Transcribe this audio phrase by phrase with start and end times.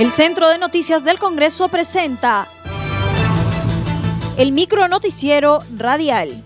[0.00, 2.48] El Centro de Noticias del Congreso presenta
[4.38, 6.42] el micro noticiero radial.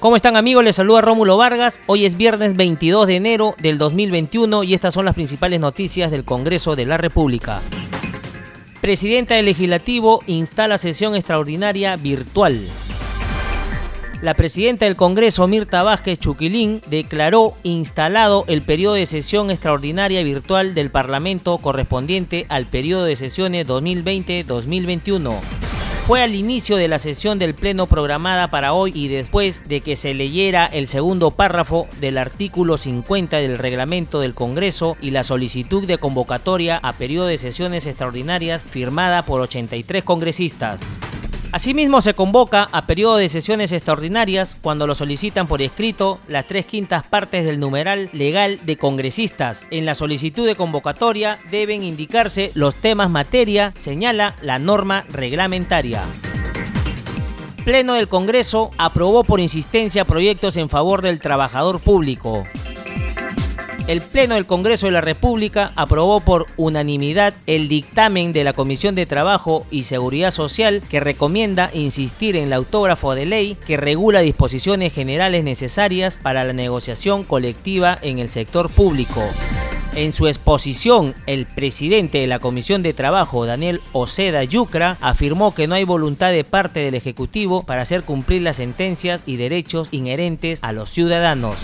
[0.00, 0.62] ¿Cómo están amigos?
[0.62, 1.80] Les saluda Rómulo Vargas.
[1.86, 6.26] Hoy es viernes 22 de enero del 2021 y estas son las principales noticias del
[6.26, 7.62] Congreso de la República.
[8.82, 12.60] Presidenta del Legislativo instala sesión extraordinaria virtual.
[14.22, 20.74] La presidenta del Congreso, Mirta Vázquez Chuquilín, declaró instalado el periodo de sesión extraordinaria virtual
[20.74, 25.40] del Parlamento correspondiente al periodo de sesiones 2020-2021
[26.10, 29.94] fue al inicio de la sesión del Pleno programada para hoy y después de que
[29.94, 35.86] se leyera el segundo párrafo del artículo 50 del reglamento del Congreso y la solicitud
[35.86, 40.80] de convocatoria a periodo de sesiones extraordinarias firmada por 83 congresistas.
[41.52, 46.64] Asimismo, se convoca a periodo de sesiones extraordinarias cuando lo solicitan por escrito las tres
[46.64, 49.66] quintas partes del numeral legal de congresistas.
[49.72, 56.02] En la solicitud de convocatoria deben indicarse los temas materia, señala la norma reglamentaria.
[57.64, 62.46] Pleno del Congreso aprobó por insistencia proyectos en favor del trabajador público
[63.90, 68.94] el Pleno del Congreso de la República aprobó por unanimidad el dictamen de la Comisión
[68.94, 74.20] de Trabajo y Seguridad Social que recomienda insistir en el autógrafo de ley que regula
[74.20, 79.24] disposiciones generales necesarias para la negociación colectiva en el sector público.
[79.96, 85.66] En su exposición, el presidente de la Comisión de Trabajo, Daniel Oceda Yucra, afirmó que
[85.66, 90.60] no hay voluntad de parte del Ejecutivo para hacer cumplir las sentencias y derechos inherentes
[90.62, 91.56] a los ciudadanos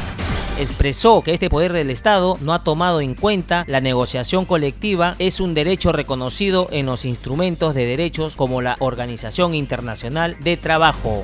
[0.59, 5.41] expresó que este poder del Estado no ha tomado en cuenta la negociación colectiva es
[5.41, 11.23] un derecho reconocido en los instrumentos de derechos como la Organización Internacional de Trabajo.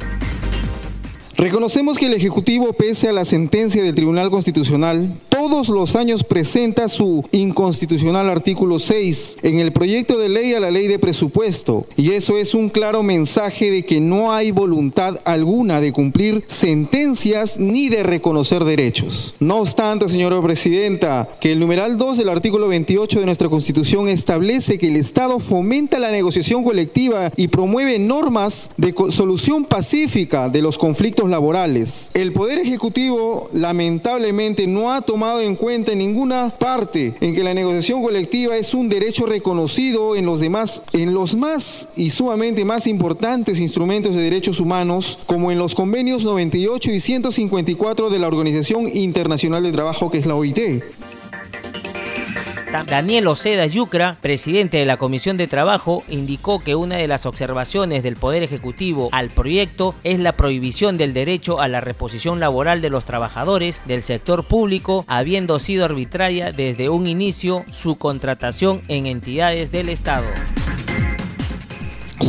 [1.37, 6.89] Reconocemos que el Ejecutivo, pese a la sentencia del Tribunal Constitucional, todos los años presenta
[6.89, 11.85] su inconstitucional artículo 6 en el proyecto de ley a la ley de presupuesto.
[11.97, 17.59] Y eso es un claro mensaje de que no hay voluntad alguna de cumplir sentencias
[17.59, 19.35] ni de reconocer derechos.
[19.41, 24.79] No obstante, señora Presidenta, que el numeral 2 del artículo 28 de nuestra Constitución establece
[24.79, 30.79] que el Estado fomenta la negociación colectiva y promueve normas de solución pacífica de los
[30.79, 32.13] conflictos laborales.
[32.15, 37.55] El Poder Ejecutivo lamentablemente no ha tomado en cuenta en ninguna parte en que la
[37.55, 42.87] negociación colectiva es un derecho reconocido en los demás, en los más y sumamente más
[42.87, 48.89] importantes instrumentos de derechos humanos, como en los convenios 98 y 154 de la Organización
[48.93, 50.83] Internacional de Trabajo, que es la OIT.
[52.87, 58.03] Daniel Oceda Yucra, presidente de la Comisión de Trabajo, indicó que una de las observaciones
[58.03, 62.91] del Poder Ejecutivo al proyecto es la prohibición del derecho a la reposición laboral de
[62.91, 69.71] los trabajadores del sector público, habiendo sido arbitraria desde un inicio su contratación en entidades
[69.71, 70.27] del Estado.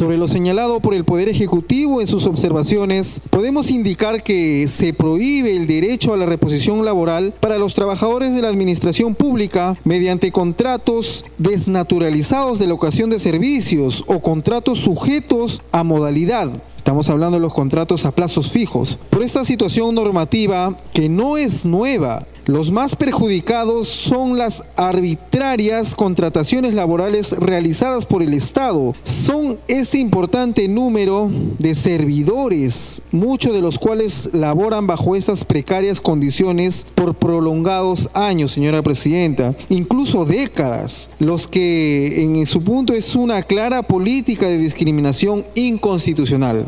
[0.03, 5.55] Sobre lo señalado por el Poder Ejecutivo en sus observaciones, podemos indicar que se prohíbe
[5.55, 11.23] el derecho a la reposición laboral para los trabajadores de la administración pública mediante contratos
[11.37, 16.51] desnaturalizados de la ocasión de servicios o contratos sujetos a modalidad.
[16.75, 18.97] Estamos hablando de los contratos a plazos fijos.
[19.09, 26.73] Por esta situación normativa que no es nueva, los más perjudicados son las arbitrarias contrataciones
[26.73, 28.93] laborales realizadas por el Estado.
[29.03, 36.85] Son este importante número de servidores, muchos de los cuales laboran bajo estas precarias condiciones
[36.95, 43.83] por prolongados años, señora Presidenta, incluso décadas, los que en su punto es una clara
[43.83, 46.65] política de discriminación inconstitucional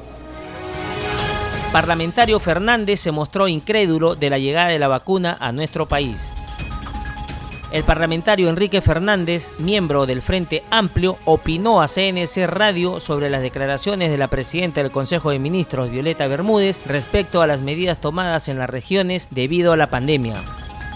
[1.72, 6.32] parlamentario Fernández se mostró incrédulo de la llegada de la vacuna a nuestro país.
[7.72, 14.12] El parlamentario Enrique Fernández, miembro del Frente Amplio, opinó a CNC Radio sobre las declaraciones
[14.12, 18.60] de la presidenta del Consejo de Ministros, Violeta Bermúdez, respecto a las medidas tomadas en
[18.60, 20.36] las regiones debido a la pandemia.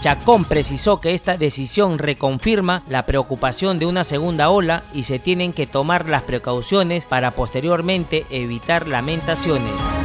[0.00, 5.52] Chacón precisó que esta decisión reconfirma la preocupación de una segunda ola y se tienen
[5.52, 9.99] que tomar las precauciones para posteriormente evitar lamentaciones.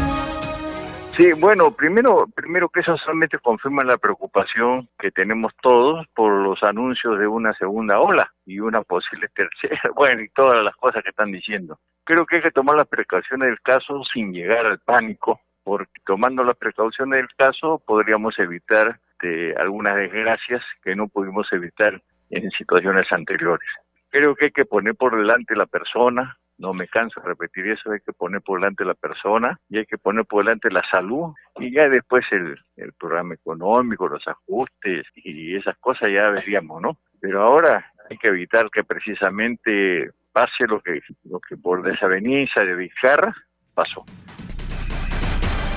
[1.15, 6.61] Sí, bueno, primero, primero que eso solamente confirma la preocupación que tenemos todos por los
[6.61, 11.11] anuncios de una segunda ola y una posible tercera, bueno, y todas las cosas que
[11.11, 11.79] están diciendo.
[12.03, 16.43] Creo que hay que tomar las precauciones del caso sin llegar al pánico, porque tomando
[16.43, 23.09] las precauciones del caso podríamos evitar de algunas desgracias que no pudimos evitar en situaciones
[23.13, 23.69] anteriores.
[24.09, 27.91] Creo que hay que poner por delante la persona, no me canso de repetir eso,
[27.91, 31.33] hay que poner por delante la persona y hay que poner por delante la salud
[31.59, 36.97] y ya después el, el programa económico, los ajustes y esas cosas ya veríamos, ¿no?
[37.19, 42.75] Pero ahora hay que evitar que precisamente pase lo que, lo que por desaveniencia de
[42.75, 43.35] Vizcarra
[43.73, 44.05] pasó.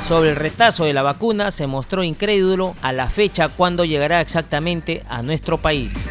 [0.03, 5.03] Sobre el retazo de la vacuna se mostró incrédulo a la fecha cuando llegará exactamente
[5.09, 6.09] a nuestro país.